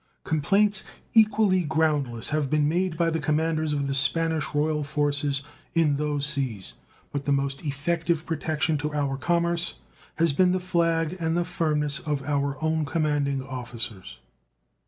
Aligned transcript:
Complaints 0.23 0.83
equally 1.13 1.61
groundless 1.63 2.29
have 2.29 2.49
been 2.49 2.67
made 2.67 2.97
by 2.97 3.11
the 3.11 3.19
commanders 3.19 3.71
of 3.71 3.85
the 3.85 3.93
Spanish 3.93 4.45
royal 4.51 4.83
forces 4.83 5.43
in 5.75 5.97
those 5.97 6.25
seas; 6.25 6.73
but 7.11 7.25
the 7.25 7.31
most 7.31 7.63
effective 7.67 8.25
protection 8.25 8.79
to 8.79 8.91
our 8.95 9.15
commerce 9.15 9.75
has 10.15 10.33
been 10.33 10.53
the 10.53 10.59
flag 10.59 11.15
and 11.19 11.37
the 11.37 11.45
firmness 11.45 11.99
of 11.99 12.23
our 12.23 12.57
own 12.63 12.83
commanding 12.83 13.43
officers. 13.43 14.17